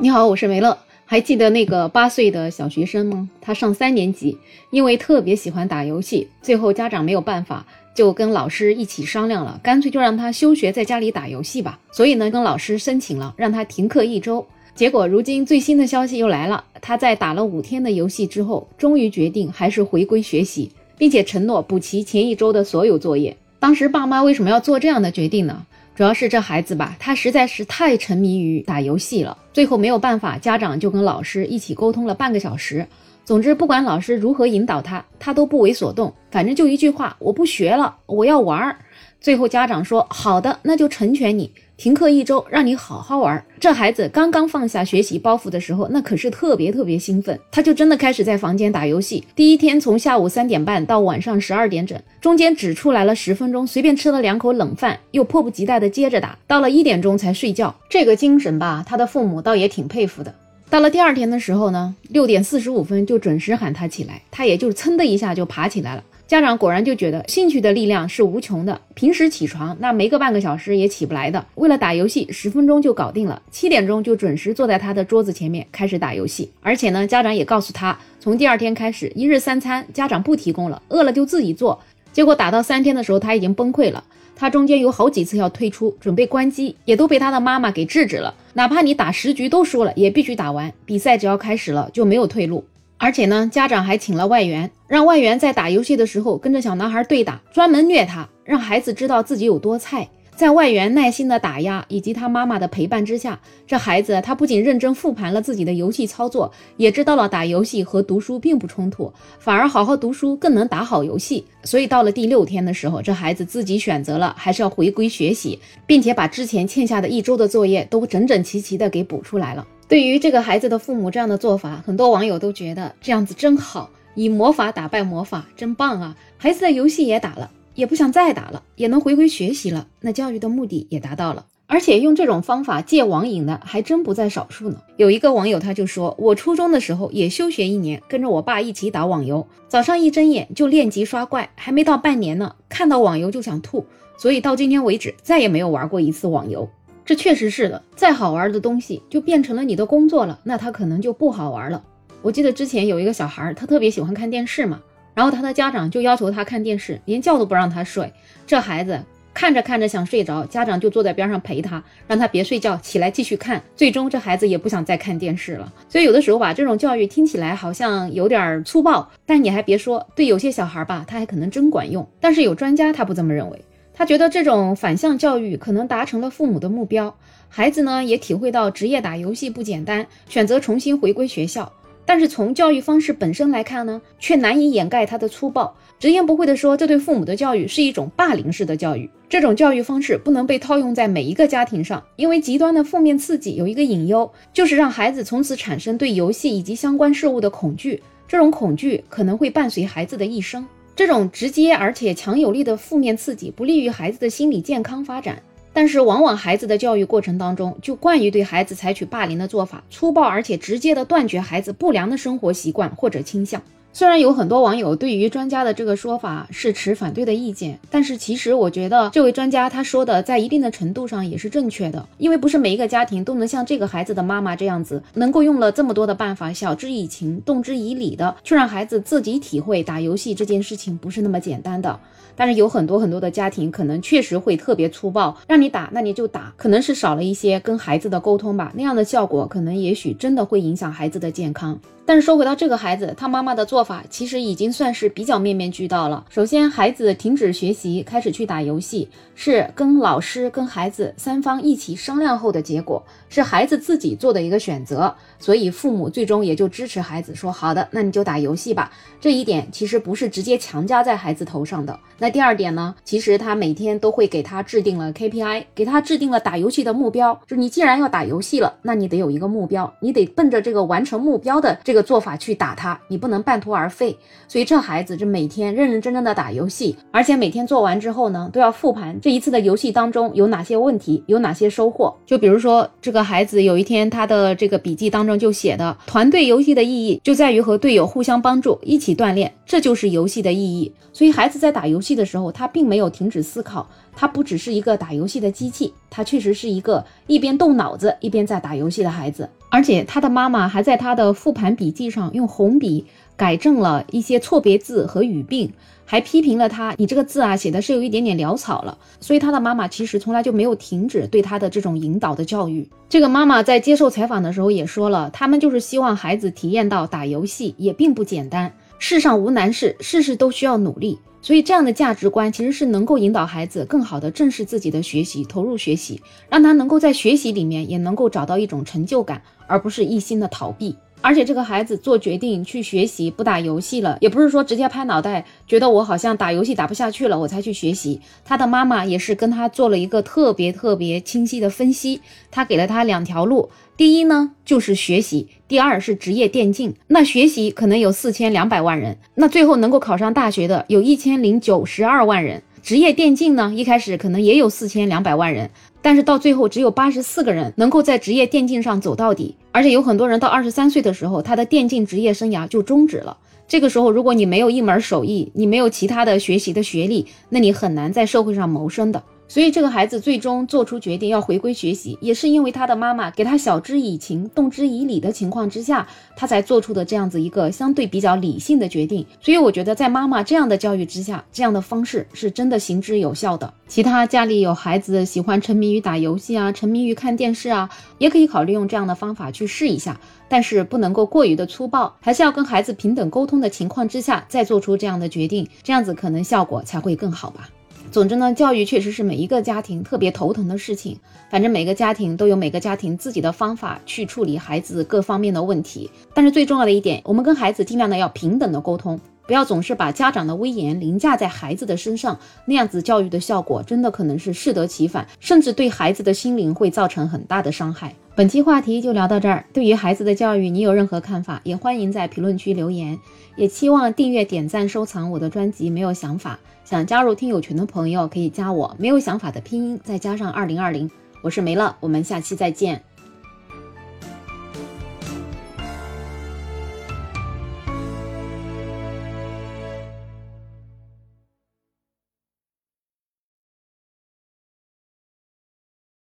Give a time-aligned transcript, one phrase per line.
[0.00, 0.78] 你好，我是梅乐。
[1.04, 3.28] 还记得那个八岁的小学生吗？
[3.40, 4.38] 他上三年级，
[4.70, 7.66] 因为特别喜欢打游戏，最后家长没有办法，
[7.96, 11.80] 就跟老师一起商量了，干脆就让他休学，在家里打游戏吧。
[11.90, 14.46] 所以呢，跟老师申请了，让他停课一周。
[14.76, 23.36] 结果如今最新的消息又来了，他在打了五天的游戏之后，终于决定还是回归学习，并且承诺补齐前一周的所有作业。
[23.58, 25.66] 当时爸妈为什么要做这样的决定呢？
[25.98, 29.36] 主要是这孩子吧，他实在是太沉迷于打游戏了。
[29.52, 32.86] 最后没有办法，家长就跟老师一起沟通了半个小时。
[33.24, 36.14] 总之，不管老师如何引导他，他都不为所动。
[36.30, 38.78] 反正就一句话：我不学了，我要玩儿。
[39.20, 49.24] 最后家长说：“好的，那就成全你，停课一周，让你好好玩。”这孩子刚刚放下学习包袱的时候，那可是特别特别兴奋，他就真的开始在房间打游戏。
[49.34, 57.74] 第一天从下午三点半到晚上十二点整，中间只出来了十分钟，随便吃了两口冷饭，又迫不及待的接着打，到了一点钟才睡觉。
[57.90, 60.32] 这个精神吧，他的父母倒也挺佩服的。
[60.70, 66.04] 到了第二天的时候呢，六点四十五分就准时喊他起来，他也就噌的一下就爬起来了。
[66.28, 68.78] 家长果然就觉得兴趣的力量是无穷的。
[68.92, 73.40] 平时起床那没个半个小时也起不来的，为了打游戏，十分钟就搞定了。
[73.50, 76.50] 七点钟就准时坐在他的桌子前面开始打游戏。
[76.60, 81.80] 而且呢，家长也告诉他，从第二天开始，一日三餐家长不提供了，饿了就自己做。
[82.12, 84.04] 结果打到三天的时候，他已经崩溃了。
[84.36, 88.34] 他中间有好几次要退出，准备关机，也都被他的妈妈给制止了。
[88.52, 90.70] 哪怕你打十局都输了，也必须打完。
[90.84, 92.66] 比赛只要开始了，就没有退路。
[92.98, 100.08] 而且呢，家长还请了外援，让外援在打游戏的时候跟着小男孩对打，专门虐他，让孩子知道自己有多菜。
[100.34, 111.44] 在外援耐心的打压以及他妈妈的陪伴之下，这孩子他不仅认真复盘了自己的游戏操作，也知道了打游戏和读书并不冲突，反而好好读书更能打好游戏。
[111.64, 119.66] 所以到了第六天的时候，这孩子自己选择了还是要回归学习，并且把之前欠下的一周的作业都整整齐齐的给补出来了。
[119.88, 126.14] 对于这个孩子的父母这样的做法，很多网友都觉得这样子真好，以魔法打败魔法，真棒啊！
[126.36, 131.46] 孩子的游戏也打了，也不想再打了，也能回归学习了，那教育的目的也达到了。
[131.66, 134.76] 而且用这种方法戒网瘾的还真不在少数呢。
[134.98, 143.86] 有一个网友他就说，我初中的时候也休学一年，跟着我爸一起打网游，早上一睁眼就练级刷怪，还没到半年呢，看到网游就想吐，
[144.18, 146.68] 所以到今天为止再也没有玩过一次网游。
[147.08, 151.82] 这确实是的，再好玩的东西就变成了你的工作了，那他可能就不好玩了。
[152.20, 154.78] 我记得之前有一个小孩，他特别喜欢看电视嘛，
[155.14, 158.12] 然后他的家长就要求他看电视，连觉都不让他睡。
[158.46, 159.02] 这孩子
[159.32, 163.62] 看着看着想睡着，家长就坐在边上陪他，让他别睡觉，起来继续看。
[163.74, 165.72] 最终这孩子也不想再看电视了。
[165.88, 172.06] 所以有的时候吧，这种教育听起来好像有点粗暴，但你还别说，对有些小孩吧，他还可能真管用。
[172.20, 173.58] 但是有专家他不这么认为。
[173.98, 177.12] 他觉得这种反向教育可能达成了父母的目标，
[177.48, 181.72] 孩子呢也体会到职业打游戏不简单，选择重新回归学校。
[182.06, 185.76] 但是从教育方式本身来看呢，却难以掩盖他的粗暴。
[185.98, 189.10] 直言不讳地说，这对父母的教育是一种霸凌式的教育。
[189.28, 198.00] 这种教育方式不能被套用在每一个家庭上，因为极端的负面刺激有一个隐忧，就是让孩子从此产生对游戏以及相关事物的恐惧。
[198.28, 200.64] 这种恐惧可能会伴随孩子的一生。
[200.98, 205.40] 这种直接而且强有力的负面刺激不利于孩子的心理健康发展，
[205.72, 213.62] 但是往往孩子的教育过程当中就惯于对孩子采取霸凌的做法，粗暴而且直接的断绝孩子不良的生活习惯或者倾向。
[213.92, 231.98] 虽然有很多网友对于专家的这个说法是持反对的意见，但是其实我觉得这位专家他说的在一定的程度上也是正确的，因为不是每一个家庭都能像这个孩子的妈妈这样子，能够用了这么多的办法，晓之以情，动之以理的去让孩子自己体会打游戏这件事情不是那么简单的。
[232.38, 241.76] 但是有很多很多的家庭可能确实会特别粗暴，让你打那你就打，可能是少了一些跟孩子的沟通吧，那样的效果可能也许真的会影响孩子的健康。
[242.06, 246.24] 但是说回到这个孩子，他妈妈的做法其实已经算是比较面面俱到了。
[246.30, 255.14] 首先，孩子停止学习，开始去打游戏，是跟老师、跟孩子三方一起商量后的结果，是孩子自己做的一个选择。
[255.38, 262.00] 所以父母最终也就支持孩子说：“好的，那你就打游戏吧。”这一点其实不是直接强加在孩子头上的。
[262.16, 262.94] 那第二点呢？
[263.04, 267.38] 其实他每天都会给他制定了 KPI，给他制定了打游戏的目标。
[267.46, 271.98] 就你既然要打游戏了，那你得有一个目标，你得奔着这个完成目标的这个。
[272.08, 274.16] 做法去打他，你不能半途而废。
[274.46, 282.16] 所以这孩子这每天认认真真的打游戏，而且每天做完之后呢，都要复盘这一次的游戏当中有哪些问题，有哪些收获。
[282.24, 290.90] 就比如说这个孩子有一天他的这个笔记当中就写的，团队游戏的意义就在于和队友互相帮助，一起锻炼，这就是游戏的意义。
[291.12, 299.48] 所以孩子在打游戏的时候，他并没有停止思考，他不只是一个打游戏的机器，他确实是一个一边动脑子一边在打游戏的孩子。
[299.70, 303.04] 而且他的妈妈还在他的复盘笔记上用红笔
[303.36, 305.70] 改正了一些错别字和语病，
[306.06, 312.88] 还批评了他：“你这个字啊，写的是有一点点潦草了。”所以他的妈妈其实从来就没有停止对他的这种引导的教育。
[313.10, 321.18] 这个妈妈在接受采访的时候也说了，他们就是希望孩子体验到打游戏也并不简单，世上无难事，事事都需要努力。
[321.40, 326.20] 所以，这样的价值观其实是能够引导孩子更好的正视自己的学习，投入学习，
[326.50, 330.96] 让他能够在学习里面也能够找到一种成就感，而不是一心的逃避。
[331.20, 338.20] 而且这个孩子做决定去学习不打游戏了，也不是说直接拍脑袋，觉得我好像打游戏打不下去了，我才去学习。
[338.44, 342.20] 他的妈妈也是跟他做了一个特别特别清晰的分析，
[342.50, 346.94] 他给了他两条路，第一呢就是学习，第二是职业电竞。
[347.08, 352.62] 那学习可能有四千两百万人，那最后能够考上大学的有一千零九十二万人。
[352.80, 355.68] 职业电竞呢，一开始可能也有四千两百万人，
[356.00, 363.36] 但是到最后只有八十四个人能够在职业电竞上走到底，而且有很多人到二十三岁的时候，他的电竞职业生涯就终止了。
[363.66, 369.22] 这个时候，如果你没有一门手艺，你没有其他的学习的学历，那你很难在社会上谋生的。
[369.48, 376.06] 所以，这个孩子最终做出决定要回归学习，也是因为他的妈妈给他晓之以情、动之以理的情况之下，
[376.36, 379.24] 他才做出的这样子一个相对比较理性的决定。
[379.40, 383.72] 所以，我觉得在妈妈这样的教育之下，这样的方式是真的行之有效的。
[383.86, 397.70] 其他家里有孩子喜欢沉迷于打游戏啊，沉迷于看电视啊，也可以考虑用这样的方法去试一下，但是不能够过于的粗暴，还是要跟孩子平等沟通的情况之下再做出这样的决定，这样子可能效果才会更好吧。
[398.10, 401.18] 总之呢，教育确实是每一个家庭特别头疼的事情。
[401.50, 406.10] 反正每个家庭都有每个家庭自己的方法去处理孩子各方面的问题。
[406.34, 418.14] 但是最重要的一点，我们跟孩子尽量的要平等的沟通，不要总是把家长的威严凌驾在孩子的身上，那样子教育的效果真的可能是适得其反，甚至对孩子的心灵会造成很大的伤害。
[418.34, 419.64] 本期话题就聊到这儿。
[419.72, 423.18] 对于孩子的教育，你有任何看法，也欢迎在评论区留言。
[423.56, 425.88] 也期望订阅、点赞、收藏我的专辑。
[425.88, 428.94] 没有想法，想加入听友群的朋友可以加我。
[428.98, 431.10] 没有想法的拼音再加上二零二零，
[431.42, 433.07] 我是梅乐，我们下期再见。